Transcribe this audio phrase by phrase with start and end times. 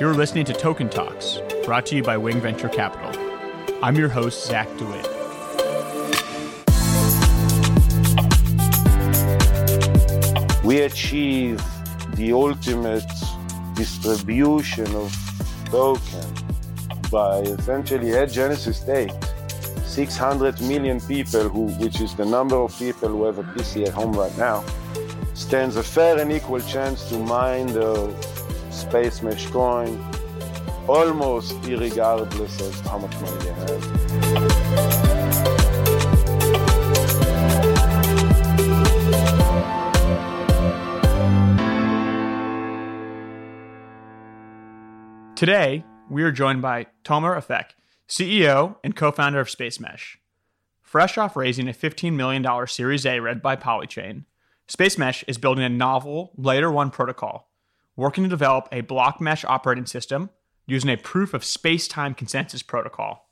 [0.00, 3.10] You're listening to Token Talks, brought to you by Wing Venture Capital.
[3.82, 5.04] I'm your host, Zach DeWitt.
[10.62, 11.60] We achieve
[12.14, 13.10] the ultimate
[13.74, 15.12] distribution of
[15.64, 16.32] token
[17.10, 19.10] by essentially at Genesis State.
[19.84, 23.94] 600 million people, who, which is the number of people who have a PC at
[23.94, 24.64] home right now,
[25.34, 28.37] stands a fair and equal chance to mine the
[28.78, 29.98] space mesh coin
[30.86, 33.98] almost regardless of how much money they have.
[45.34, 47.70] Today, we are joined by Tomer Afek,
[48.08, 50.18] CEO and co-founder of Space Mesh.
[50.80, 54.24] Fresh off raising a $15 million Series A read by Polychain,
[54.66, 57.47] Space Mesh is building a novel Layer 1 protocol,
[57.98, 60.30] working to develop a block mesh operating system
[60.66, 63.28] using a proof of space-time consensus protocol.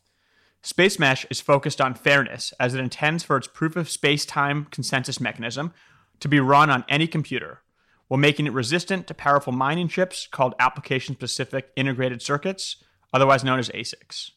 [0.65, 5.73] SpaceMesh is focused on fairness as it intends for its proof of space-time consensus mechanism
[6.19, 7.63] to be run on any computer,
[8.09, 13.69] while making it resistant to powerful mining chips called application-specific integrated circuits, otherwise known as
[13.69, 14.33] ASICs.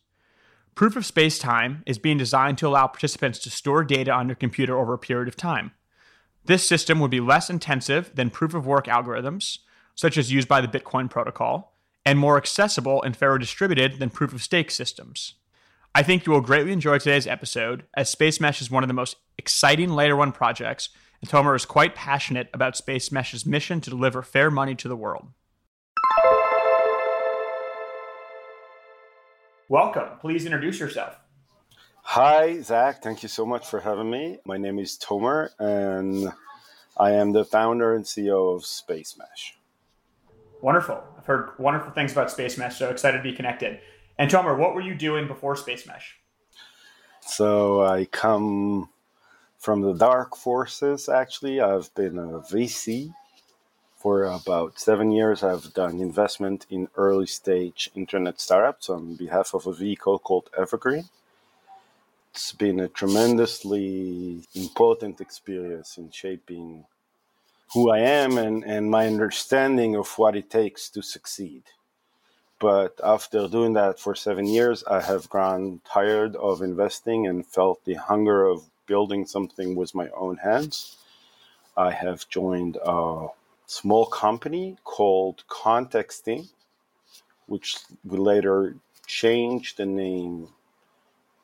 [0.76, 4.78] Proof of space-time is being designed to allow participants to store data on their computer
[4.78, 5.72] over a period of time.
[6.46, 9.58] This system would be less intensive than proof of work algorithms,
[10.00, 14.32] such as used by the Bitcoin protocol, and more accessible and fairer distributed than proof
[14.32, 15.34] of stake systems.
[15.94, 18.94] I think you will greatly enjoy today's episode, as Space Mesh is one of the
[18.94, 20.88] most exciting Layer 1 projects,
[21.20, 24.96] and Tomer is quite passionate about Space Mesh's mission to deliver fair money to the
[24.96, 25.28] world.
[29.68, 30.18] Welcome.
[30.22, 31.20] Please introduce yourself.
[32.04, 33.04] Hi, Zach.
[33.04, 34.38] Thank you so much for having me.
[34.46, 36.32] My name is Tomer, and
[36.98, 39.59] I am the founder and CEO of SpaceMesh.
[40.62, 41.04] Wonderful.
[41.18, 43.80] I've heard wonderful things about SpaceMesh, so excited to be connected.
[44.18, 46.04] And Tomer, what were you doing before SpaceMesh?
[47.22, 48.90] So I come
[49.58, 51.62] from the dark forces, actually.
[51.62, 53.14] I've been a VC
[53.96, 55.44] for about seven years.
[55.44, 61.10] I've done investment in early stage internet startups on behalf of a vehicle called Evergreen.
[62.32, 66.86] It's been a tremendously important experience in shaping
[67.74, 71.64] who I am and, and my understanding of what it takes to succeed.
[72.60, 77.86] But after doing that for seven years, I have grown tired of investing and felt
[77.86, 80.98] the hunger of building something with my own hands.
[81.78, 83.28] I have joined a
[83.68, 86.50] small company called Contextin,
[87.46, 88.76] which we later
[89.06, 90.50] changed the name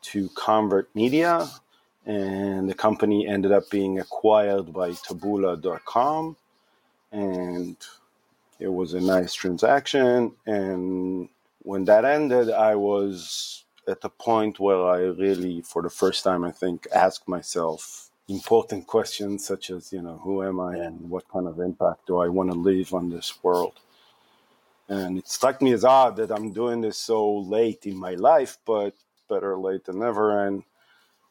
[0.02, 1.47] to Convert Media
[2.06, 6.36] and the company ended up being acquired by taboola.com
[7.12, 7.78] and
[8.60, 10.32] it was a nice transaction.
[10.46, 11.30] And
[11.66, 16.44] when that ended i was at the point where i really for the first time
[16.44, 21.28] i think asked myself important questions such as you know who am i and what
[21.28, 23.80] kind of impact do i want to leave on this world?
[24.88, 28.60] And it struck me as odd that i'm doing this so late in my life
[28.66, 28.94] but
[29.28, 30.46] better late than never.
[30.46, 30.64] And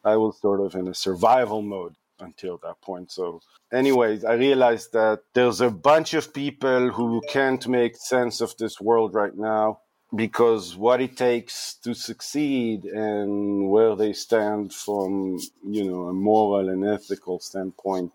[0.05, 3.11] I was sort of in a survival mode until that point.
[3.11, 3.41] So,
[3.73, 8.79] anyways, I realized that there's a bunch of people who can't make sense of this
[8.79, 9.79] world right now
[10.15, 16.69] because what it takes to succeed and where they stand from, you know, a moral
[16.69, 18.11] and ethical standpoint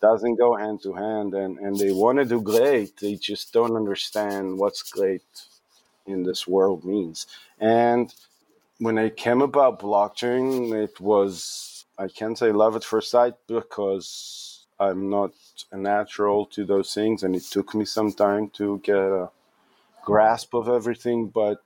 [0.00, 2.98] doesn't go hand to hand and, and they want to do great.
[2.98, 5.22] They just don't understand what's great
[6.06, 7.26] in this world means.
[7.58, 8.12] And
[8.78, 14.66] when I came about blockchain, it was I can't say love at first sight because
[14.80, 15.32] I'm not
[15.70, 19.30] a natural to those things, and it took me some time to get a
[20.04, 21.28] grasp of everything.
[21.28, 21.62] But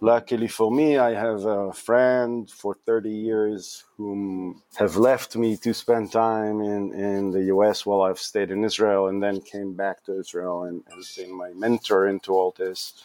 [0.00, 5.72] luckily for me, I have a friend for 30 years whom have left me to
[5.72, 10.04] spend time in, in the US while I've stayed in Israel and then came back
[10.04, 13.02] to Israel and has been my mentor into all this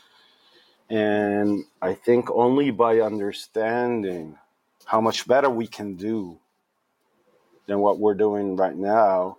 [0.89, 4.37] and I think only by understanding
[4.85, 6.37] how much better we can do
[7.65, 9.37] than what we're doing right now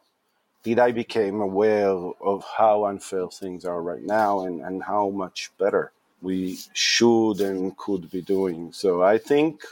[0.63, 5.51] did I became aware of how unfair things are right now and, and how much
[5.59, 8.73] better we should and could be doing.
[8.73, 9.63] So I think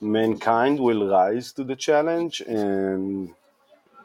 [0.00, 3.34] mankind will rise to the challenge and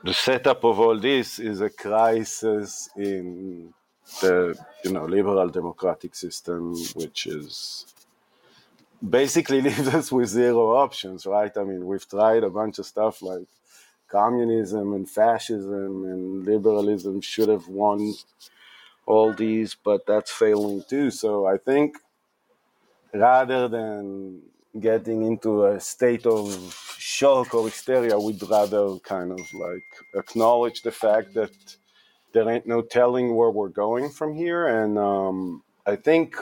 [0.03, 3.73] the setup of all this is a crisis in
[4.21, 7.85] the you know liberal democratic system, which is
[9.07, 11.55] basically leaves us with zero options, right?
[11.57, 13.47] I mean, we've tried a bunch of stuff like
[14.09, 18.13] communism and fascism and liberalism should have won
[19.05, 21.11] all these, but that's failing too.
[21.11, 21.97] So I think
[23.13, 24.41] rather than
[24.79, 26.43] getting into a state of
[26.97, 29.83] shock or hysteria, we'd rather kind of like
[30.15, 31.51] acknowledge the fact that
[32.33, 34.67] there ain't no telling where we're going from here.
[34.67, 36.35] And um, I think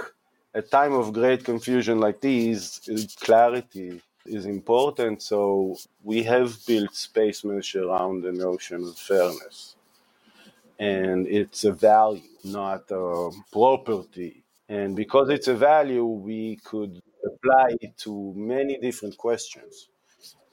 [0.54, 2.82] a time of great confusion like these,
[3.22, 5.22] clarity is important.
[5.24, 9.76] So we have built space mesh around the notion of fairness.
[10.80, 14.44] And it's a value, not a property.
[14.70, 19.90] And because it's a value, we could apply it to many different questions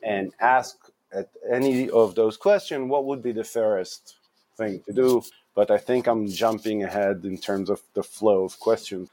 [0.02, 0.76] and ask
[1.12, 4.16] at any of those questions what would be the fairest
[4.56, 5.22] thing to do.
[5.54, 9.08] But I think I'm jumping ahead in terms of the flow of questions.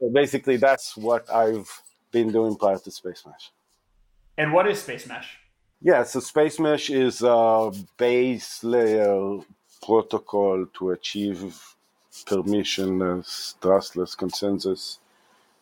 [0.00, 1.70] So basically, that's what I've
[2.10, 3.50] been doing prior to Space Mesh.
[4.36, 5.38] And what is Space Mesh?
[5.82, 9.38] Yeah, so Space Mesh is a base layer
[9.84, 11.60] protocol to achieve
[12.26, 14.98] permissionless, trustless consensus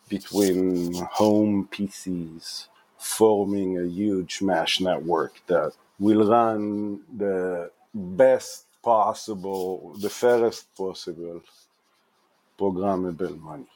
[0.09, 2.67] between home PCs,
[2.97, 11.41] forming a huge mesh network that will run the best possible, the fairest possible
[12.59, 13.67] programmable money.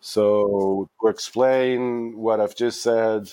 [0.00, 3.28] So, to explain what I've just said,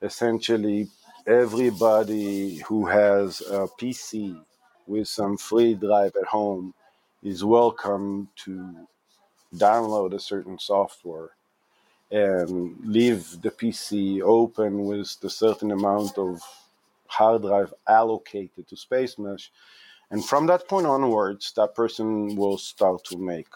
[0.00, 0.88] essentially,
[1.26, 4.40] everybody who has a PC
[4.86, 6.74] with some free drive at home
[7.22, 8.86] is welcome to
[9.54, 11.30] download a certain software
[12.10, 16.40] and leave the PC open with a certain amount of
[17.18, 19.50] hard drive allocated to Space Mesh.
[20.10, 23.48] And from that point onwards, that person will start to make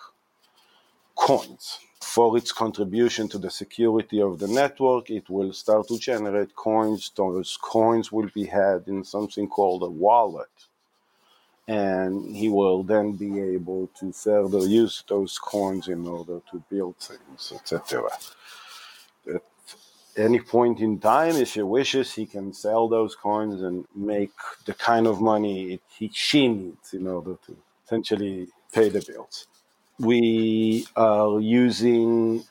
[1.15, 1.81] coins.
[2.03, 7.13] For its contribution to the security of the network, it will start to generate coins.
[7.17, 10.57] Those coins will be had in something called a wallet
[11.69, 16.97] and he will then be able to further use those coins in order to build
[16.99, 18.09] things, etc.
[20.17, 24.33] Any point in time, if he wishes, he can sell those coins and make
[24.65, 29.47] the kind of money he, she needs in order to essentially pay the bills.
[29.99, 32.45] We are using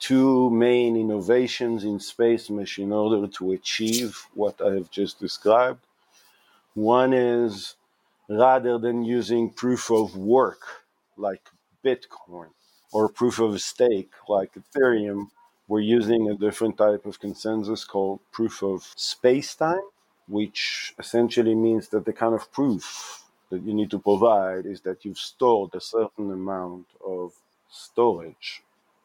[0.00, 5.80] two main innovations in Space Mesh in order to achieve what I have just described.
[6.74, 7.76] One is
[8.28, 10.62] rather than using proof of work
[11.16, 11.42] like
[11.84, 12.50] Bitcoin
[12.92, 15.28] or proof of stake like Ethereum,
[15.68, 19.86] we're using a different type of consensus called proof of space-time,
[20.28, 25.04] which essentially means that the kind of proof that you need to provide is that
[25.04, 27.32] you've stored a certain amount of
[27.70, 28.62] storage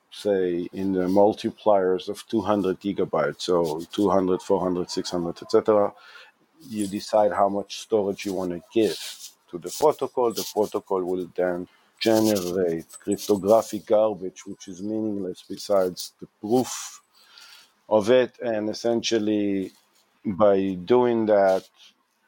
[0.09, 5.93] say in the multipliers of 200 gigabytes so 200 400 600 etc
[6.61, 8.97] you decide how much storage you want to give
[9.49, 10.31] to the protocol.
[10.31, 11.67] The protocol will then
[11.99, 17.01] generate uh, cryptographic garbage, which is meaningless besides the proof
[17.89, 18.37] of it.
[18.41, 19.71] And essentially,
[20.25, 21.67] by doing that,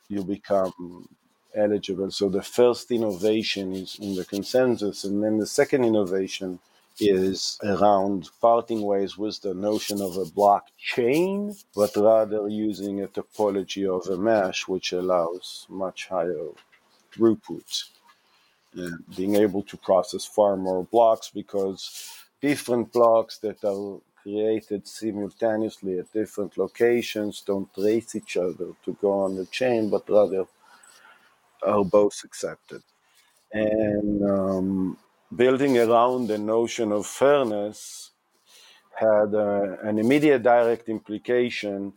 [0.08, 1.08] you become
[1.56, 2.12] eligible.
[2.12, 6.60] So the first innovation is in the consensus, and then the second innovation
[7.00, 13.88] is around parting ways with the notion of a blockchain, but rather using a topology
[13.88, 16.50] of a mesh which allows much higher
[17.14, 17.90] throughput
[19.16, 26.12] being able to process far more blocks because different blocks that are created simultaneously at
[26.14, 30.46] different locations don't trace each other to go on the chain, but rather
[31.64, 32.82] are both accepted.
[33.52, 34.98] And um,
[35.36, 38.12] building around the notion of fairness
[38.96, 41.94] had uh, an immediate direct implication,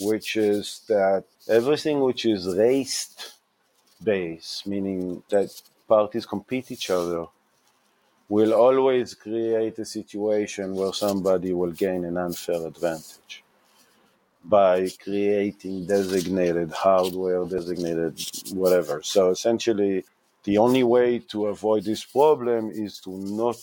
[0.00, 3.34] which is that everything which is race
[4.02, 5.50] based, meaning that
[5.88, 7.26] parties compete each other,
[8.28, 13.44] will always create a situation where somebody will gain an unfair advantage
[14.44, 18.20] by creating designated hardware, designated
[18.52, 19.02] whatever.
[19.02, 20.04] So essentially,
[20.44, 23.58] the only way to avoid this problem is to not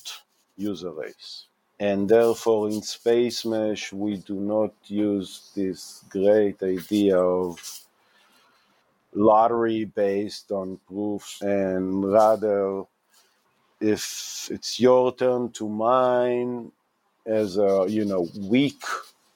[0.57, 1.45] use a race.
[1.79, 7.82] And therefore, in Space Mesh, we do not use this great idea of
[9.15, 12.83] lottery based on proofs, and rather,
[13.81, 16.71] if it's your turn to mine
[17.25, 18.83] as a you know weak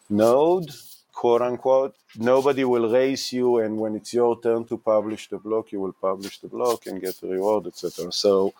[0.10, 0.70] node,
[1.14, 5.72] quote unquote, nobody will race you, and when it's your turn to publish the block,
[5.72, 8.12] you will publish the block and get the reward, etc.
[8.12, 8.54] So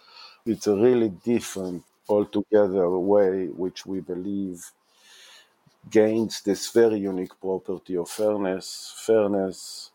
[0.46, 4.72] it's a really different, altogether way which we believe
[5.90, 8.94] gains this very unique property of fairness.
[9.06, 9.92] Fairness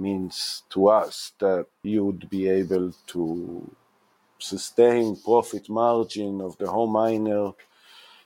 [0.00, 3.70] means to us that you would be able to
[4.38, 7.50] sustain profit margin of the home miner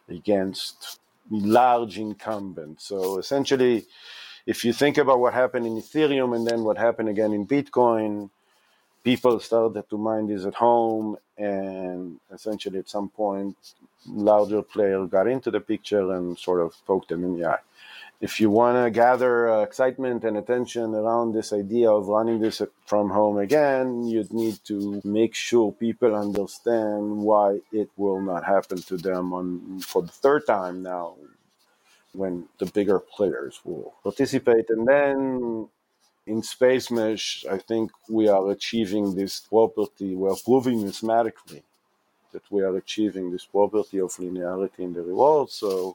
[0.09, 1.01] against
[1.31, 2.85] large incumbents.
[2.85, 3.87] So essentially,
[4.47, 8.31] if you think about what happened in Ethereum and then what happened again in Bitcoin,
[9.03, 13.57] people started to mine these at home, and essentially at some point,
[14.07, 17.59] larger player got into the picture and sort of poked them in the eye
[18.27, 22.63] if you want to gather uh, excitement and attention around this idea of running this
[22.87, 28.79] from home again, you'd need to make sure people understand why it will not happen
[28.91, 31.07] to them on for the third time now
[32.15, 34.67] when the bigger players will participate.
[34.71, 35.69] And then
[36.27, 41.63] in Space Mesh, I think we are achieving this property, we're proving mathematically
[42.33, 45.51] that we are achieving this property of linearity in the reward.
[45.51, 45.95] So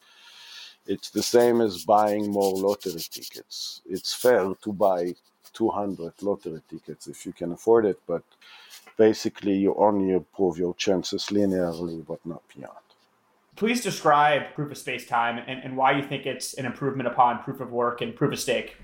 [0.90, 3.82] it's the same as buying more lottery tickets.
[3.88, 5.14] It's fair to buy
[5.54, 8.24] 200 lottery tickets if you can afford it, but
[8.98, 12.88] basically you only improve your chances linearly, but not beyond.
[13.56, 17.44] Please describe proof of space time and, and why you think it's an improvement upon
[17.44, 18.78] proof of work and proof of stake.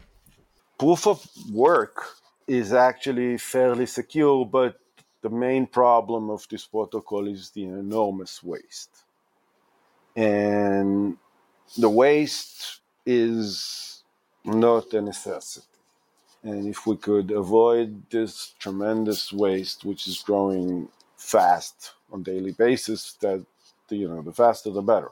[0.77, 2.05] Proof of work
[2.45, 4.79] is actually fairly secure, but
[5.23, 8.91] the main problem of this protocol is the enormous waste.
[10.15, 11.17] And
[11.77, 14.03] the waste is
[14.43, 15.65] not a necessity.
[16.43, 23.13] And if we could avoid this tremendous waste, which is growing fast on daily basis,
[23.21, 23.43] that
[23.89, 25.09] you know, the faster the better.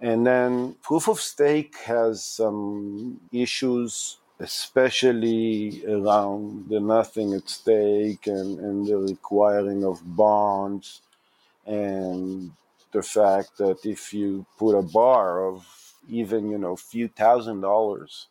[0.00, 8.58] And then proof of stake has some issues, especially around the nothing at stake and,
[8.58, 11.00] and the requiring of bonds
[11.66, 12.52] and
[12.92, 15.66] the fact that if you put a bar of
[16.08, 18.28] even you know few thousand dollars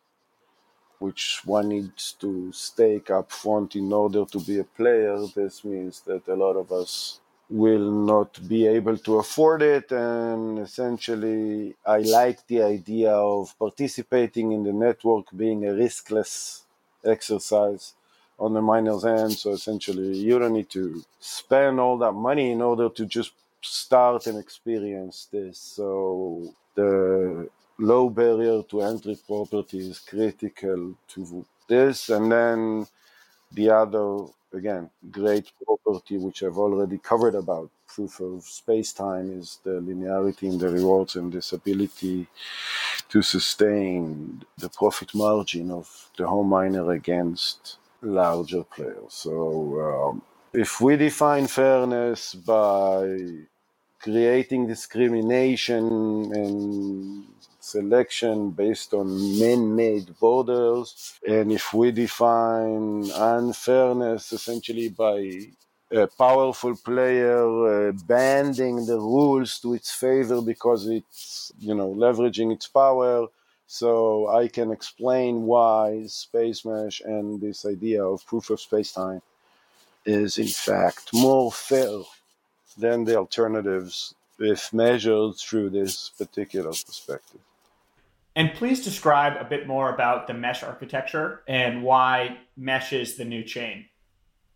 [1.00, 6.02] which one needs to stake up front in order to be a player this means
[6.02, 7.20] that a lot of us
[7.50, 9.92] will not be able to afford it.
[9.92, 16.64] And essentially i like the idea of participating in the network being a riskless
[17.06, 17.94] exercise
[18.40, 19.34] on the miner's end.
[19.34, 23.34] So essentially you don't need to spend all that money in order to just
[23.66, 25.58] start and experience this.
[25.60, 32.10] So the low barrier to entry property is critical to this.
[32.10, 32.88] And then
[33.52, 39.60] the other, again, great property, which I've already covered about proof of space time, is
[39.64, 42.28] the linearity in the rewards and this ability
[43.10, 49.14] to sustain the profit margin of the home miner against larger players.
[49.14, 50.22] So um,
[50.54, 53.18] if we define fairness by
[54.06, 55.86] creating discrimination
[56.42, 57.26] and
[57.60, 59.08] selection based on
[59.40, 65.18] man-made borders and if we define unfairness essentially by
[65.92, 67.42] a powerful player
[67.90, 73.28] uh, bending the rules to its favor because it's you know leveraging its power.
[73.68, 73.90] So
[74.42, 79.22] i can explain why space mesh and this idea of proof of space-time
[80.06, 81.98] is in fact more fair
[82.78, 87.42] than the alternatives if measured through this particular perspective.
[88.36, 93.24] And please describe a bit more about the mesh architecture and why mesh is the
[93.24, 93.86] new chain.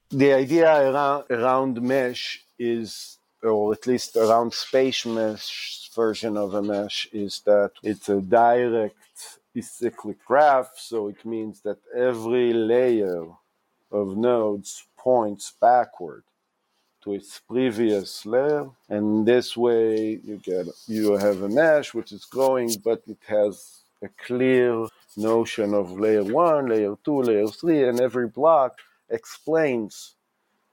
[0.09, 6.61] The idea around, around mesh is, or at least around space mesh version of a
[6.61, 8.91] mesh, is that it's a directed
[9.55, 10.71] acyclic graph.
[10.75, 13.27] So it means that every layer
[13.91, 16.23] of nodes points backward
[17.03, 18.69] to its previous layer.
[18.89, 23.81] And this way you get you have a mesh which is growing but it has
[24.01, 24.85] a clear
[25.17, 28.77] notion of layer one layer two layer three and every block
[29.09, 30.15] explains.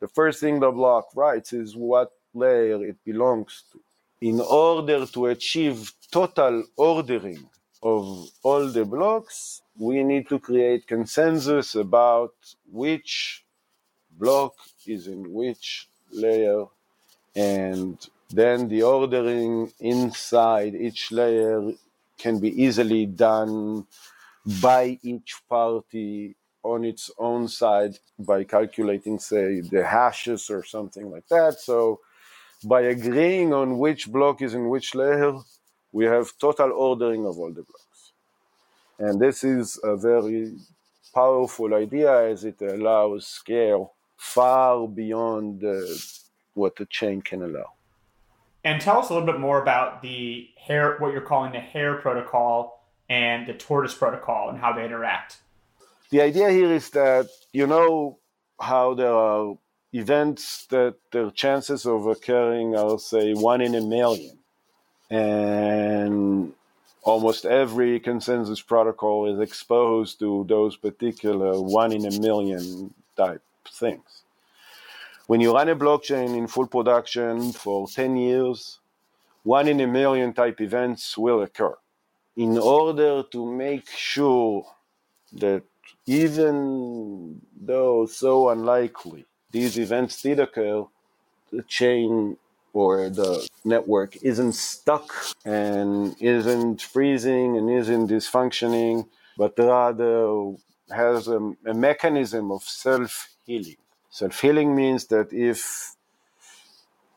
[0.01, 3.81] The first thing the block writes is what layer it belongs to.
[4.21, 7.49] In order to achieve total ordering
[7.83, 12.35] of all the blocks we need to create consensus about
[12.73, 13.45] which
[14.19, 14.55] block
[14.87, 16.65] is in which layer
[17.37, 21.73] and then the ordering inside each layer
[22.19, 23.87] can be easily done
[24.61, 31.29] by each party on its own side by calculating say the hashes or something like
[31.29, 31.61] that.
[31.61, 32.01] So
[32.65, 35.35] by agreeing on which block is in which layer
[35.93, 38.13] we have total ordering of all the blocks.
[38.99, 40.57] And this is a very
[41.15, 45.81] powerful idea as it allows scale far beyond uh,
[46.55, 47.73] what the chain can allow.
[48.65, 51.95] And tell us a little bit more about the hare, what you're calling the hare
[51.97, 55.39] protocol and the tortoise protocol and how they interact.
[56.11, 58.19] The idea here is that you know
[58.61, 59.57] how there are
[59.93, 64.39] events that their chances of occurring are, say, one in a million.
[65.09, 66.53] And
[67.03, 74.23] almost every consensus protocol is exposed to those particular one in a million type things.
[75.27, 78.79] When you run a blockchain in full production for 10 years,
[79.43, 81.75] one in a million type events will occur.
[82.37, 84.65] In order to make sure
[85.33, 85.63] that
[86.07, 90.85] even though so unlikely these events did occur,
[91.51, 92.37] the chain
[92.73, 95.11] or the network isn't stuck
[95.45, 99.09] and isn't freezing and isn't dysfunctioning,
[99.39, 100.55] but rather
[100.91, 103.77] has a, a mechanism of self healing.
[104.11, 105.95] Self healing means that if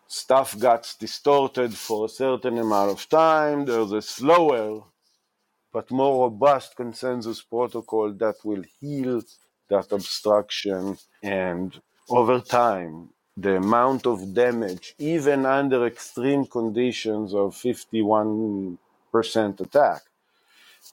[0.07, 4.83] stuff gets distorted for a certain amount of time, there's a slower
[5.71, 9.21] but more robust consensus protocol that will heal
[9.69, 18.77] that obstruction and over time the amount of damage even under extreme conditions of 51%
[19.59, 20.01] attack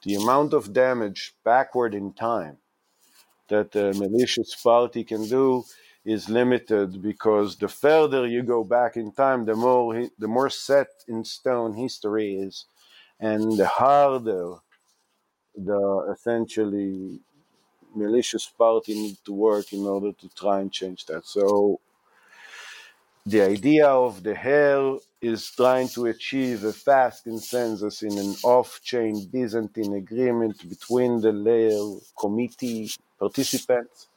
[0.03, 2.57] the amount of damage backward in time
[3.47, 5.63] that a malicious party can do
[6.05, 10.87] is limited because the further you go back in time the more the more set
[11.07, 12.65] in stone history is
[13.19, 14.55] and the harder
[15.55, 17.19] the essentially
[17.95, 21.25] malicious party need to work in order to try and change that.
[21.25, 21.79] So
[23.25, 29.25] the idea of the hare is trying to achieve a fast consensus in an off-chain
[29.31, 34.07] Byzantine agreement between the layer committee participants.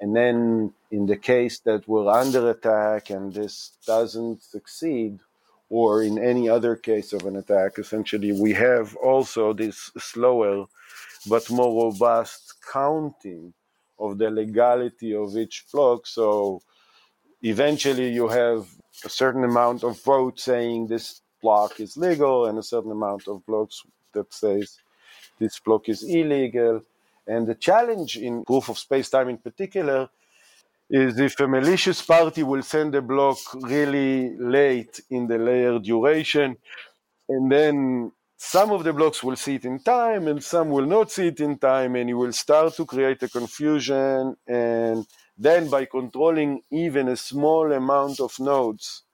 [0.00, 5.18] And then in the case that we're under attack and this doesn't succeed,
[5.70, 10.66] or in any other case of an attack, essentially, we have also this slower
[11.28, 13.52] but more robust counting
[13.98, 16.06] of the legality of each block.
[16.06, 16.62] So
[17.42, 18.66] eventually, you have
[19.04, 23.44] a certain amount of votes saying this block is legal, and a certain amount of
[23.46, 23.82] blocks
[24.12, 24.78] that says
[25.38, 26.82] this block is illegal.
[27.26, 30.08] And the challenge in proof of space time in particular
[30.90, 36.56] is if a malicious party will send a block really late in the layer duration,
[37.28, 41.10] and then some of the blocks will see it in time and some will not
[41.10, 44.36] see it in time, and you will start to create a confusion.
[44.46, 45.06] And
[45.38, 49.04] then, by controlling even a small amount of nodes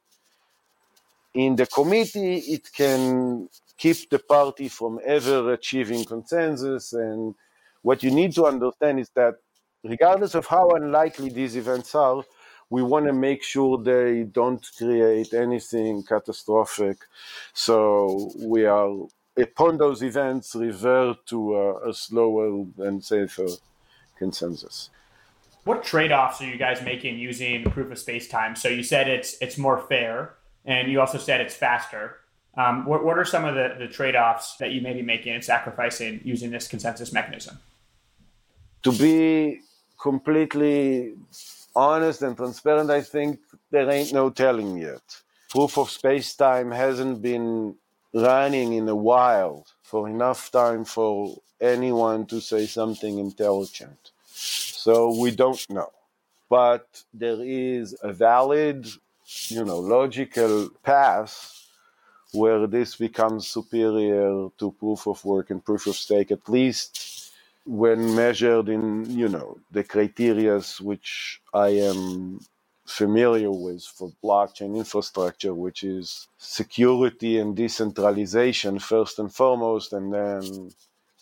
[1.35, 6.93] in the committee, it can keep the party from ever achieving consensus.
[6.93, 7.35] And
[7.83, 9.35] what you need to understand is that
[9.83, 12.23] regardless of how unlikely these events are,
[12.71, 16.99] we want to make sure they don't create anything catastrophic.
[17.53, 18.91] So we are,
[19.37, 23.49] upon those events, revert to a, a slower and safer
[24.17, 24.91] consensus.
[25.65, 28.55] What trade-offs are you guys making using proof of space time?
[28.55, 32.19] So you said it's it's more fair, and you also said it's faster.
[32.57, 35.43] Um, what, what are some of the, the trade-offs that you may be making and
[35.43, 37.59] sacrificing using this consensus mechanism?
[38.85, 39.61] To be
[40.01, 41.15] completely
[41.75, 45.03] honest and transparent, I think there ain't no telling yet.
[45.49, 47.75] Proof of space time hasn't been
[48.13, 54.13] running in a while for enough time for anyone to say something intelligent.
[54.45, 55.91] So we don't know.
[56.51, 58.87] But there is a valid,
[59.49, 61.53] you know, logical path
[62.33, 67.33] where this becomes superior to proof of work and proof of stake, at least
[67.67, 72.41] when measured in you know the criterias which I am
[72.87, 80.71] familiar with for blockchain infrastructure, which is security and decentralization first and foremost, and then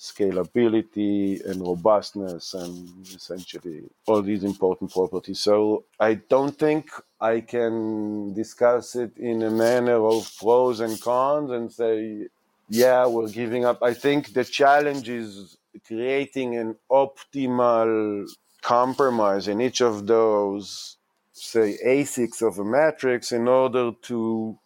[0.03, 5.39] scalability and robustness and essentially all these important properties.
[5.39, 11.53] So I don't think I can discuss it in a manner of pros and cons
[11.53, 12.27] and say,
[12.69, 13.81] yeah, we're giving up.
[13.81, 18.27] I think the challenge is creating an optimal
[18.61, 20.97] compromise in each of those,
[21.33, 24.59] say, axes of a matrix in order to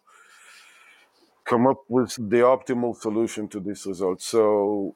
[1.45, 4.19] come up with the optimal solution to this result.
[4.21, 4.95] So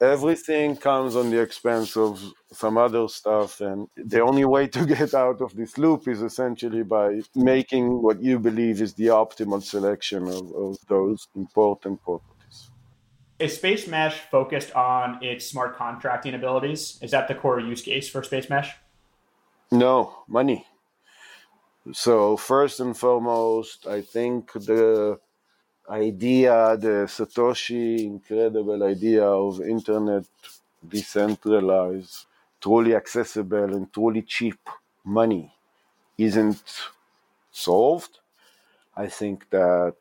[0.00, 5.14] everything comes on the expense of some other stuff and the only way to get
[5.14, 10.26] out of this loop is essentially by making what you believe is the optimal selection
[10.28, 12.30] of, of those important properties
[13.40, 16.98] is Space Mesh focused on its smart contracting abilities?
[17.02, 18.70] Is that the core use case for Space Mesh?
[19.72, 20.66] No, money.
[21.92, 25.18] So first and foremost, I think the
[25.90, 30.24] idea, the Satoshi incredible idea of internet
[30.86, 32.26] decentralized,
[32.60, 34.58] truly accessible and truly cheap
[35.04, 35.52] money
[36.16, 36.62] isn't
[37.50, 38.20] solved.
[38.96, 39.96] I think that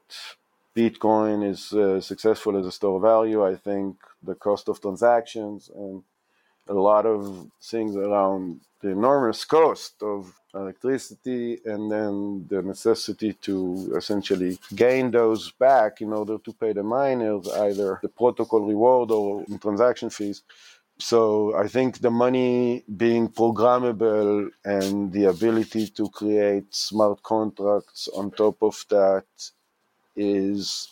[0.75, 3.45] Bitcoin is uh, successful as a store of value.
[3.45, 6.04] I think the cost of transactions and
[6.69, 13.93] a lot of things around the enormous cost of electricity and then the necessity to
[13.95, 19.43] essentially gain those back in order to pay the miners either the protocol reward or
[19.62, 20.43] transaction fees.
[20.97, 28.32] So I think the money being programmable and the ability to create smart contracts on
[28.32, 29.25] top of that
[30.15, 30.89] is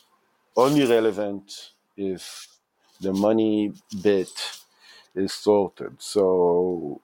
[0.56, 2.48] only relevant if
[3.02, 4.30] the money bit
[5.18, 5.96] is sorted.
[6.00, 7.02] So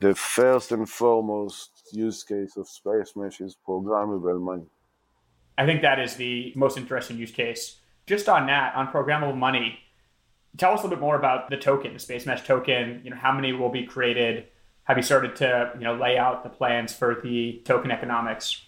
[0.00, 4.66] the first and foremost use case of Space Mesh is programmable money.
[5.56, 7.76] I think that is the most interesting use case.
[8.06, 9.78] Just on that, on programmable money,
[10.56, 13.00] tell us a little bit more about the token, the Space Mesh token.
[13.04, 14.46] You know, how many will be created?
[14.84, 18.60] Have you started to you know lay out the plans for the token economics?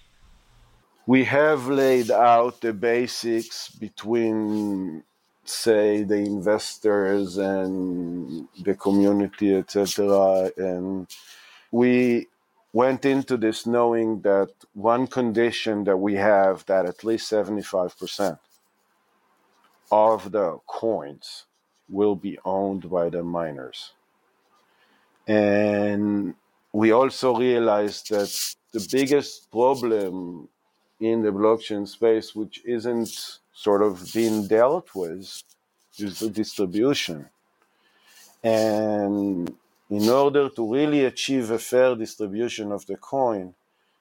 [1.06, 5.04] We have laid out the basics between
[5.48, 11.06] say the investors and the community etc and
[11.70, 12.26] we
[12.72, 18.38] went into this knowing that one condition that we have that at least 75%
[19.90, 21.46] of the coins
[21.88, 23.92] will be owned by the miners.
[25.26, 26.34] And
[26.72, 28.32] we also realized that
[28.72, 30.48] the biggest problem
[31.00, 35.42] in the blockchain space which isn't sort of being dealt with
[35.98, 37.28] is the distribution.
[38.44, 39.52] And
[39.88, 43.54] in order to really achieve a fair distribution of the coin,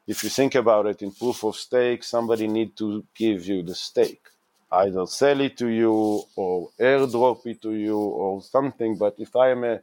[0.05, 3.73] if you think about it in proof of stake, somebody need to give you the
[3.73, 4.27] stake,
[4.71, 8.97] either sell it to you or airdrop it to you or something.
[8.97, 9.79] But if I am a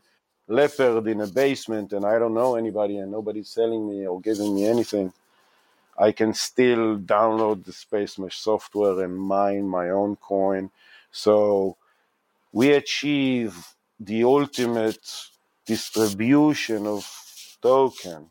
[0.48, 4.54] leopard in a basement and I don't know anybody and nobody's selling me or giving
[4.54, 5.12] me anything,
[5.98, 10.70] I can still download the Space Mesh software and mine my own coin.
[11.11, 11.76] So
[12.52, 15.07] we achieve the ultimate
[15.66, 17.07] distribution of
[17.61, 18.31] token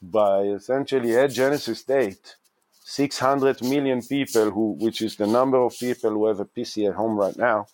[0.00, 2.36] by essentially at Genesis date,
[2.84, 6.94] 600 million people who, which is the number of people who have a PC at
[6.94, 7.66] home right now,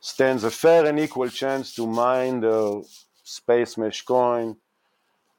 [0.00, 2.84] stands a fair and equal chance to mine the
[3.24, 4.56] Space Mesh coin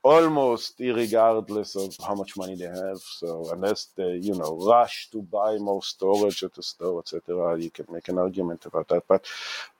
[0.03, 2.99] almost regardless of how much money they have.
[2.99, 7.69] So unless they, you know, rush to buy more storage at the store, etc., you
[7.69, 9.03] can make an argument about that.
[9.07, 9.27] But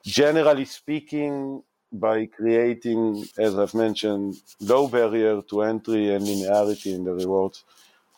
[0.04, 7.14] generally speaking, by creating, as I've mentioned, low barrier to entry and linearity in the
[7.14, 7.64] rewards,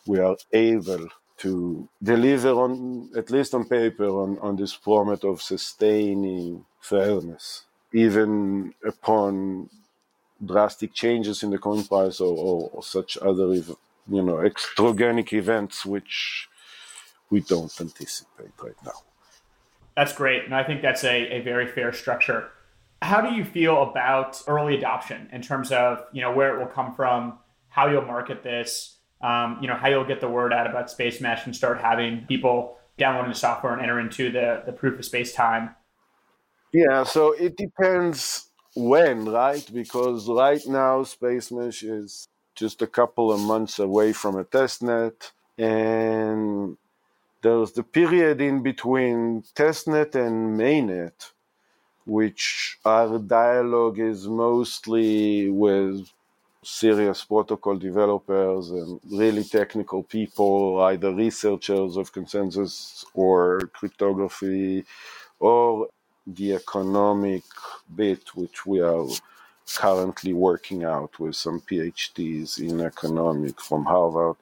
[0.06, 5.40] we are able to deliver on, at least on paper, on, on this promise of
[5.40, 9.70] sustaining fairness, even upon
[10.44, 13.74] drastic changes in the coin price or, or, or such other, you
[14.08, 16.48] know, extrogenic events which
[17.30, 18.92] we don't anticipate right now.
[19.96, 20.44] That's great.
[20.44, 22.50] And I think that's a, a very fair structure.
[23.02, 26.72] How do you feel about early adoption in terms of, you know, where it will
[26.72, 30.68] come from, how you'll market this, um, you know, how you'll get the word out
[30.68, 34.72] about Space Mesh and start having people downloading the software and enter into the, the
[34.72, 35.74] proof of space time?
[36.72, 39.68] Yeah, so it depends when, right?
[39.72, 45.32] Because right now, Space Mesh is just a couple of months away from a testnet,
[45.58, 46.76] and
[47.42, 51.32] there's the period in between testnet and mainnet,
[52.06, 56.08] which our dialogue is mostly with
[56.64, 64.84] serious protocol developers and really technical people, either researchers of consensus or cryptography
[65.40, 65.88] or
[66.26, 67.42] the economic
[67.94, 69.06] bit, which we are
[69.74, 74.36] currently working out with some PhDs in economics from Harvard,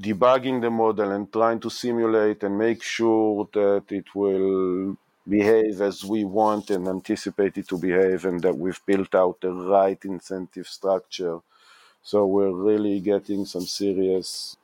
[0.00, 4.96] debugging the model and trying to simulate and make sure that it will
[5.28, 9.50] behave as we want and anticipate it to behave, and that we've built out the
[9.50, 11.38] right incentive structure.
[12.02, 14.56] So we're really getting some serious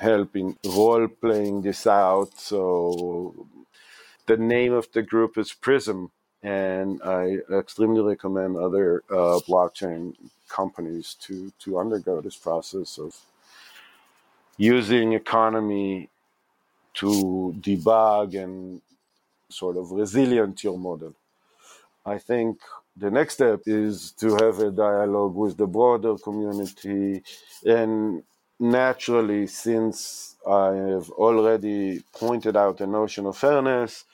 [0.00, 2.36] help in role playing this out.
[2.36, 3.46] So
[4.28, 6.10] the name of the group is Prysm,
[6.42, 10.14] and I extremely recommend other uh, blockchain
[10.48, 13.16] companies to to undergo this process of
[14.58, 16.10] using economy
[16.94, 18.82] to debug and
[19.50, 21.14] sort of resilient your model.
[22.04, 22.58] I think
[22.96, 27.22] the next step is to have a dialogue with the broader community
[27.64, 28.22] and
[28.58, 34.04] naturally since I have already pointed out the notion of fairness.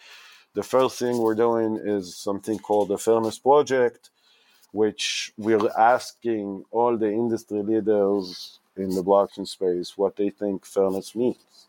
[0.54, 4.10] The first thing we're doing is something called the Fairness Project,
[4.72, 11.14] which we're asking all the industry leaders in the blockchain space what they think fairness
[11.14, 11.68] means.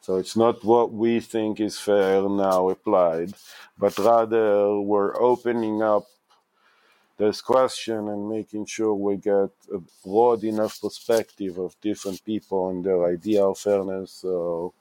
[0.00, 3.34] So it's not what we think is fair now applied,
[3.78, 6.06] but rather we're opening up
[7.20, 12.82] this question and making sure we get a broad enough perspective of different people and
[12.82, 14.10] their idea of fairness.
[14.22, 14.72] So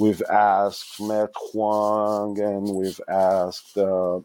[0.00, 4.18] we've asked Matt Huang and we've asked uh,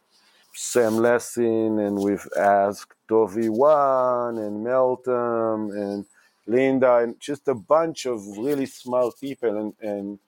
[0.56, 6.06] Sam Lessin and we've asked Dovey Wan and Meltem and
[6.48, 10.20] Linda and just a bunch of really smart people and, and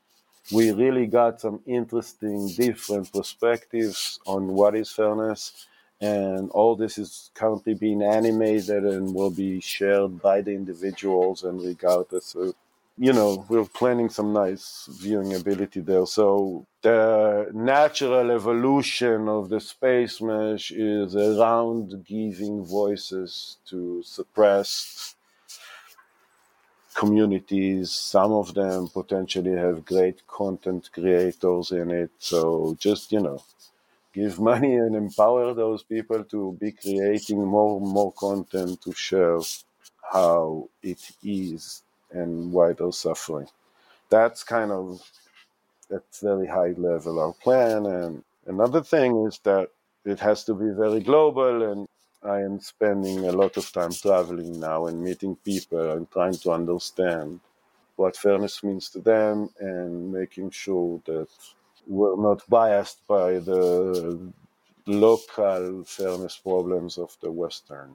[0.51, 5.65] we really got some interesting different perspectives on what is fairness
[6.01, 11.61] and all this is currently being animated and will be shared by the individuals and
[11.61, 12.55] regardless of
[12.97, 19.59] you know we're planning some nice viewing ability there so the natural evolution of the
[19.59, 25.15] space mesh is around giving voices to suppressed
[26.95, 27.91] communities.
[27.91, 32.11] Some of them potentially have great content creators in it.
[32.19, 33.41] So just, you know,
[34.13, 39.39] give money and empower those people to be creating more and more content to share
[40.11, 43.47] how it is and why they're suffering.
[44.09, 45.01] That's kind of
[45.91, 47.85] at very high level our plan.
[47.85, 49.69] And another thing is that
[50.05, 51.87] it has to be very global and
[52.23, 56.51] I am spending a lot of time traveling now and meeting people and trying to
[56.51, 57.39] understand
[57.95, 61.27] what fairness means to them and making sure that
[61.87, 64.31] we're not biased by the
[64.85, 67.91] local fairness problems of the Western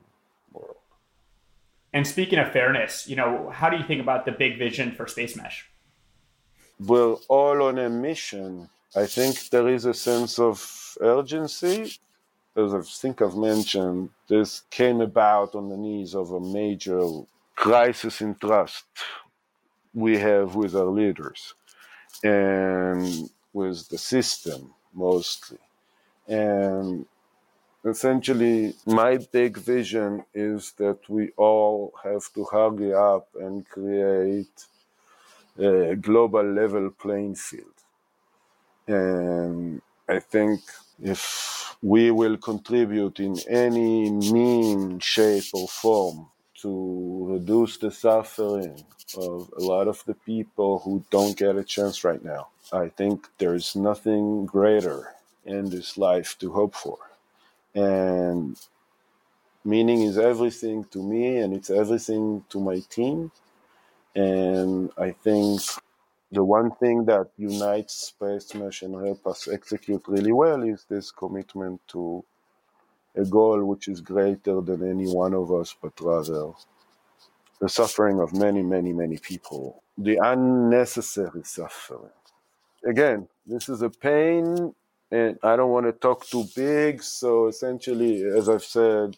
[0.53, 0.77] world.
[1.93, 5.07] And speaking of fairness, you know, how do you think about the big vision for
[5.07, 5.67] Space Mesh?
[6.79, 8.69] We're all on a mission.
[8.95, 11.99] I think there is a sense of urgency
[12.57, 17.07] as I think I've mentioned, this came about on the knees of a major
[17.55, 18.87] crisis in trust
[19.93, 21.55] we have with our leaders
[22.25, 24.61] and with the system
[24.93, 25.63] mostly.
[26.29, 27.07] And
[27.93, 34.59] essentially, my big vision is that we all have to hurry up and create
[35.59, 37.79] a global level playing field.
[38.87, 39.81] And
[40.17, 40.61] I think
[41.15, 41.23] if
[41.83, 46.19] we will contribute in any mean, shape, or form
[46.63, 48.85] to reduce the suffering
[49.17, 52.49] of a lot of the people who don't get a chance right now.
[52.73, 55.15] I think there's nothing greater
[55.45, 56.99] in this life to hope for.
[57.75, 58.57] And
[59.65, 63.31] meaning is everything to me and it's everything to my team.
[64.15, 65.61] And I think
[66.33, 71.11] the one thing that unites Space Mesh and help us execute really well is this
[71.11, 72.25] commitment to
[73.17, 76.53] a goal which is greater than any one of us, but rather
[77.61, 82.11] the suffering of many, many, many people, the unnecessary suffering.
[82.85, 84.75] Again, this is a pain,
[85.11, 87.03] and I don't want to talk too big.
[87.03, 89.17] So essentially, as I've said,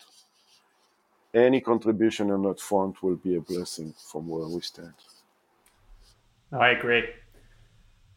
[1.34, 4.94] any contribution on that front will be a blessing from where we stand.
[6.52, 7.04] I agree.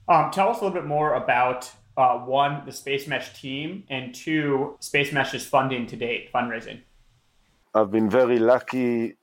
[0.08, 4.14] Um, tell us a little bit more about uh, one, the Space Mesh team, and
[4.14, 6.82] two, Space Mesh's funding to date, fundraising.
[7.74, 9.16] I've been very lucky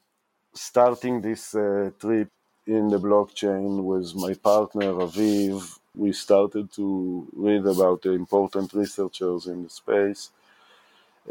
[0.55, 2.29] starting this uh, trip
[2.67, 5.79] in the blockchain with my partner Aviv.
[5.95, 10.31] We started to read about the important researchers in the space,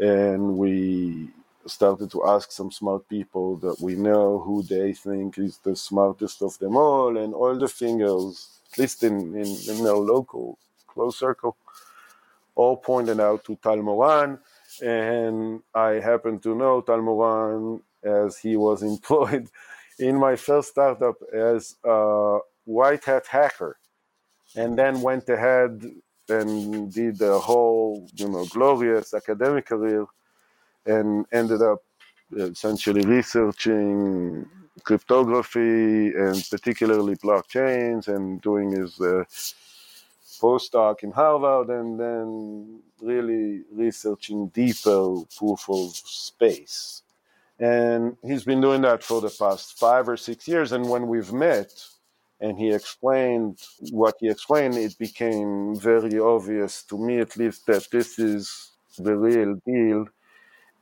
[0.00, 1.30] and we
[1.66, 6.42] started to ask some smart people that we know who they think is the smartest
[6.42, 10.58] of them all, and all the fingers, at least in, in, in our local
[10.98, 11.56] close circle,
[12.56, 14.38] all pointed out to Tal Moran.
[14.82, 19.46] And I happen to know Tal Moran as he was employed
[19.98, 23.74] in my first startup as a white hat hacker,
[24.56, 25.72] and then went ahead
[26.28, 30.04] and did a whole, you know, glorious academic career
[30.84, 31.80] and ended up
[32.36, 34.46] essentially researching
[34.84, 39.24] cryptography and particularly blockchains and doing his uh,
[40.38, 47.02] postdoc in Harvard and then really researching deeper proof of space.
[47.58, 50.72] And he's been doing that for the past five or six years.
[50.72, 51.72] And when we've met
[52.40, 57.88] and he explained what he explained, it became very obvious to me, at least, that
[57.90, 60.06] this is the real deal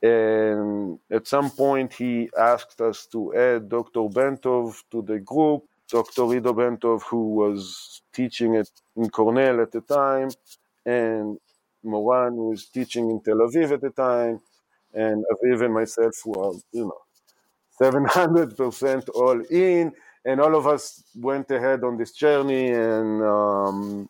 [0.01, 4.01] and at some point, he asked us to add Dr.
[4.01, 5.63] Bentov to the group.
[5.89, 6.23] Dr.
[6.35, 10.29] Iddo Bentov, who was teaching at, in Cornell at the time,
[10.85, 11.37] and
[11.83, 14.39] Moran, who was teaching in Tel Aviv at the time,
[14.93, 17.01] and Aviv and myself, who are, you know,
[17.79, 19.91] 700% all in.
[20.25, 22.71] And all of us went ahead on this journey.
[22.71, 24.09] And um,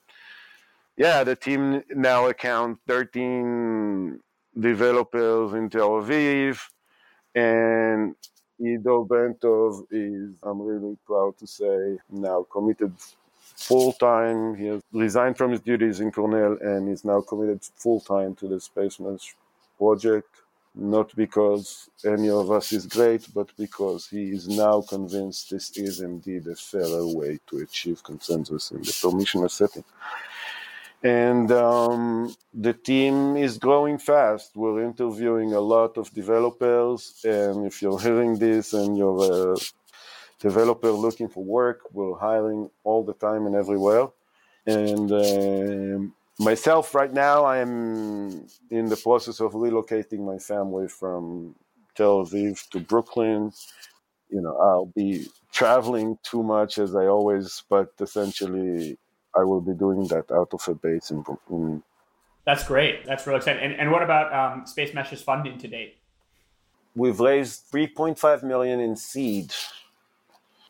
[0.96, 4.20] yeah, the team now account 13
[4.60, 6.60] developers in Tel Aviv.
[7.36, 8.16] And
[8.60, 12.94] Iddo Bentov is, I'm really proud to say, now committed
[13.56, 14.56] full time.
[14.56, 18.48] He has resigned from his duties in Cornell and is now committed full time to
[18.48, 19.34] the Spacemesh
[19.78, 20.30] project.
[20.76, 26.02] Not because any of us is great, but because he is now convinced this is
[26.02, 29.84] indeed a fairer way to achieve consensus in the permissionless setting.
[31.04, 34.56] And um, the team is growing fast.
[34.56, 37.22] We're interviewing a lot of developers.
[37.24, 39.58] And if you're hearing this and you're a
[40.40, 44.08] developer looking for work, we're hiring all the time and everywhere.
[44.66, 51.56] And uh, myself, right now, I'm in the process of relocating my family from
[51.96, 53.52] Tel Aviv to Brooklyn.
[54.30, 58.98] You know, I'll be traveling too much as I always, but essentially
[59.36, 61.84] I will be doing that out of a base in, in
[62.46, 63.06] That's great.
[63.06, 63.64] That's really exciting.
[63.64, 65.98] And, and what about um, Spacemesh's funding to date?
[66.96, 69.54] We've raised 3.5 million in seed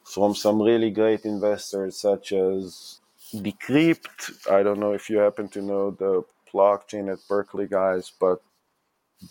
[0.04, 3.00] from some really great investors such as
[3.34, 4.52] Decrypt.
[4.52, 8.42] I don't know if you happen to know the blockchain at Berkeley guys, but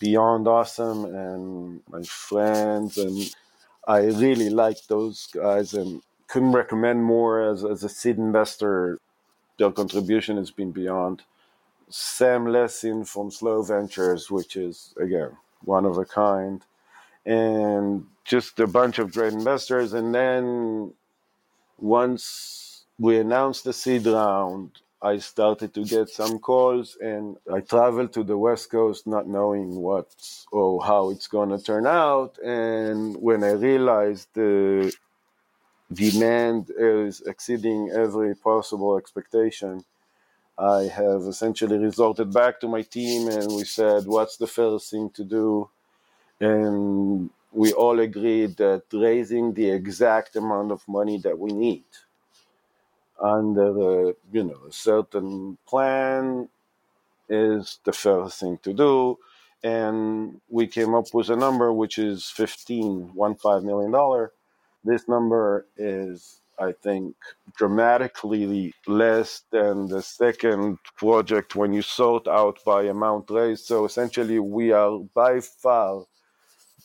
[0.00, 3.34] Beyond Awesome and my friends and
[3.86, 8.98] I really like those guys and couldn't recommend more as, as a seed investor
[9.58, 11.22] their contribution has been beyond.
[11.88, 16.62] Sam Lessin from Slow Ventures, which is again one of a kind,
[17.24, 19.92] and just a bunch of great investors.
[19.92, 20.92] And then
[21.78, 28.12] once we announced the seed round, I started to get some calls, and I traveled
[28.14, 30.08] to the West Coast not knowing what
[30.50, 32.38] or how it's going to turn out.
[32.38, 34.92] And when I realized the
[35.92, 39.84] demand is exceeding every possible expectation,
[40.58, 45.10] I have essentially resorted back to my team and we said, what's the first thing
[45.10, 45.70] to do?
[46.40, 51.84] And we all agreed that raising the exact amount of money that we need
[53.20, 56.48] under a, you know, a certain plan
[57.28, 59.18] is the first thing to do.
[59.64, 64.32] And we came up with a number which is 15, one five million dollar
[64.86, 67.14] this number is, I think,
[67.56, 73.66] dramatically less than the second project when you sort out by amount raised.
[73.66, 76.04] So essentially, we are by far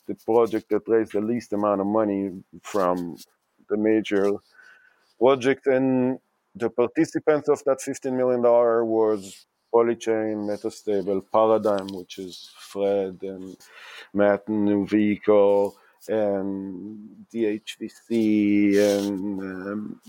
[0.08, 2.32] the project that raised the least amount of money
[2.64, 3.18] from
[3.70, 4.32] the major
[5.20, 5.68] project.
[5.68, 6.20] And
[6.56, 13.56] the participants of that $15 million was Polychain, Metastable, Paradigm, which is Fred and
[14.14, 14.86] Matt New
[16.10, 20.02] And DHVC and um,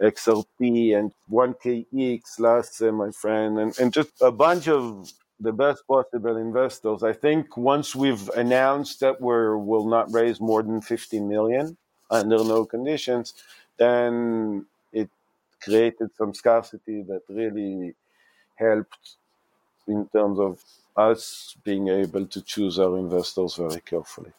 [0.00, 5.86] XRP and 1KX, Lasse uh, my friend, and, and just a bunch of the best
[5.86, 7.02] possible investors.
[7.02, 11.76] I think once we've announced that we will not raise more than 50 million
[12.10, 13.34] under no conditions,
[13.78, 15.08] then it
[15.62, 17.94] created some scarcity that really
[18.56, 19.16] helped
[19.86, 20.62] in terms of
[20.96, 24.32] us being able to choose our investors very carefully.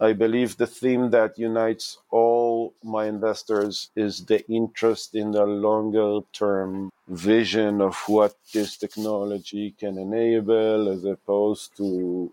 [0.00, 6.20] I believe the theme that unites all my investors is the interest in the longer
[6.32, 12.32] term vision of what this technology can enable as opposed to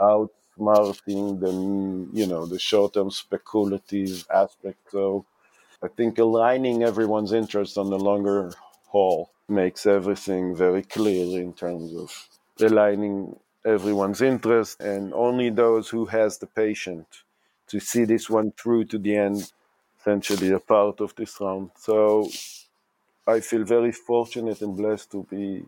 [0.00, 1.52] outsmarting the
[2.18, 4.78] you know the short term speculative aspect.
[4.90, 5.24] So
[5.82, 8.52] I think aligning everyone's interest on the longer
[8.88, 12.28] haul makes everything very clear in terms of
[12.60, 17.24] aligning everyone's interest and only those who has the patience
[17.68, 19.52] to see this one through to the end
[20.00, 21.70] essentially a part of this round.
[21.76, 22.28] So
[23.26, 25.64] i feel very fortunate and blessed to be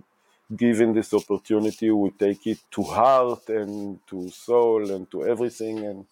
[0.57, 1.91] given this opportunity.
[1.91, 6.07] We take it to heart and to soul and to everything and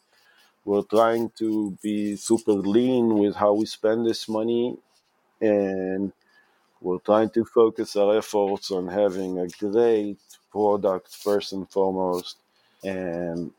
[0.64, 4.76] we're trying to be super lean with how we spend this money
[5.41, 6.12] and
[6.80, 10.18] we're trying to focus our efforts on having a great
[10.53, 12.36] product first and foremost
[12.84, 13.53] and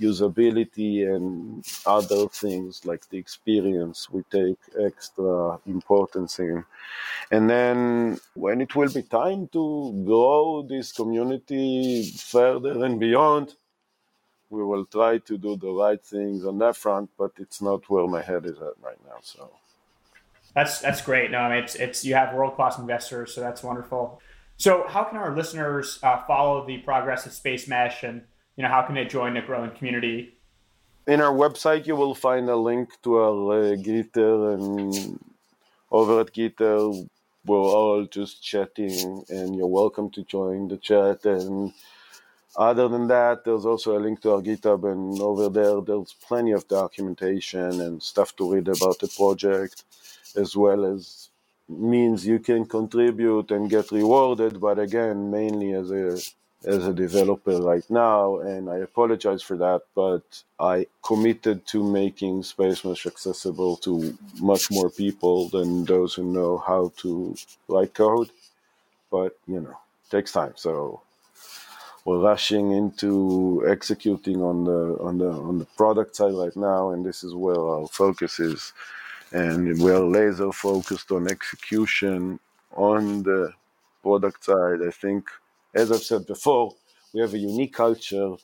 [0.00, 6.64] usability and other things like the experience we take extra importance in.
[7.30, 13.54] And then when it will be time to grow this community further and beyond
[14.50, 18.06] we will try to do the right things on that front but it's not where
[18.06, 19.50] my head is at right now so.
[20.54, 21.30] That's that's great.
[21.30, 24.20] No it's it's you have world class investors so that's wonderful
[24.56, 28.22] so, how can our listeners uh, follow the progress of Spacemesh, and
[28.56, 30.34] you know, how can they join the growing community?
[31.06, 35.20] in our website, you will find a link to our uh, Gitter, and
[35.90, 37.08] over at Gitter,
[37.44, 41.26] we're all just chatting, and you're welcome to join the chat.
[41.26, 41.72] And
[42.56, 46.52] other than that, there's also a link to our GitHub, and over there, there's plenty
[46.52, 49.84] of documentation and stuff to read about the project,
[50.36, 51.23] as well as
[51.68, 54.60] means you can contribute and get rewarded.
[54.60, 56.20] But again, mainly as a
[56.66, 60.22] as a developer right now, and I apologize for that, but
[60.58, 66.92] I committed to making Spacemesh accessible to much more people than those who know how
[66.98, 67.36] to
[67.68, 68.30] write code.
[69.10, 69.76] But you know,
[70.10, 70.54] takes time.
[70.56, 71.02] So
[72.04, 77.04] we're rushing into executing on the on the on the product side right now, and
[77.04, 78.72] this is where our focus is.
[79.34, 82.38] And we're laser focused on execution
[82.72, 83.52] on the
[84.02, 84.78] product side.
[84.86, 85.28] I think
[85.74, 86.72] as I've said before,
[87.12, 88.36] we have a unique culture,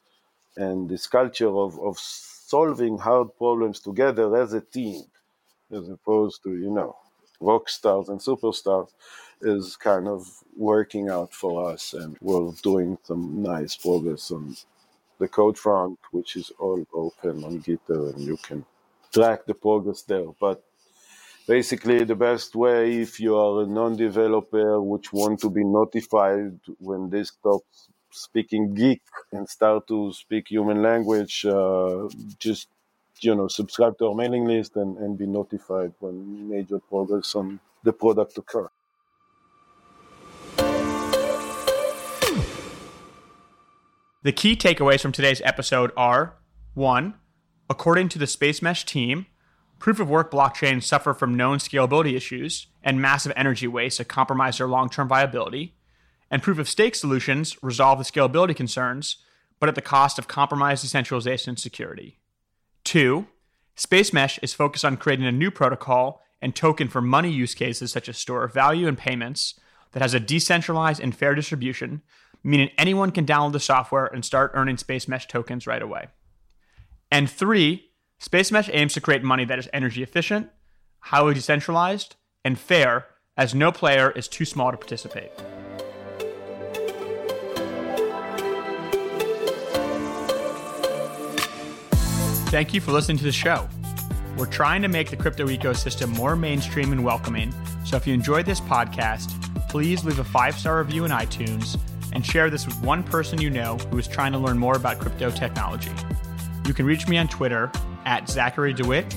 [0.57, 5.05] and this culture of, of solving hard problems together as a team,
[5.71, 6.97] as opposed to, you know,
[7.41, 8.91] rock stars and superstars,
[9.43, 11.95] is kind of working out for us.
[11.95, 14.57] And we're doing some nice progress on
[15.19, 18.65] the code front, which is all open on GitHub, and you can
[19.13, 20.27] track the progress there.
[20.41, 20.65] But
[21.51, 27.11] basically the best way if you are a non-developer which want to be notified when
[27.11, 27.63] they stop
[28.13, 32.69] speaking geek and start to speak human language uh, just
[33.21, 37.59] you know subscribe to our mailing list and, and be notified when major progress on
[37.83, 38.69] the product occur.
[44.23, 46.37] The key takeaways from today's episode are
[46.75, 47.15] one
[47.69, 49.27] according to the Spacemesh team
[49.81, 54.59] Proof of work blockchains suffer from known scalability issues and massive energy waste that compromise
[54.59, 55.75] their long term viability.
[56.31, 59.17] And proof of stake solutions resolve the scalability concerns,
[59.59, 62.19] but at the cost of compromised decentralization and security.
[62.85, 63.27] Two,
[63.75, 68.09] Spacemesh is focused on creating a new protocol and token for money use cases such
[68.09, 69.59] as store of value and payments
[69.93, 72.03] that has a decentralized and fair distribution,
[72.45, 76.09] meaning anyone can download the software and start earning Spacemesh tokens right away.
[77.11, 77.90] And three,
[78.21, 80.51] Spacemesh aims to create money that is energy efficient,
[81.01, 85.31] highly decentralized, and fair, as no player is too small to participate.
[92.51, 93.67] Thank you for listening to the show.
[94.37, 97.55] We're trying to make the crypto ecosystem more mainstream and welcoming,
[97.87, 99.31] so if you enjoyed this podcast,
[99.71, 101.81] please leave a five star review in iTunes
[102.13, 104.99] and share this with one person you know who is trying to learn more about
[104.99, 105.93] crypto technology.
[106.67, 107.73] You can reach me on Twitter
[108.05, 109.15] at Zachary DeWitt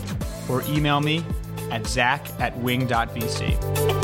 [0.50, 1.26] or email me
[1.72, 4.03] at zach at wing.vc.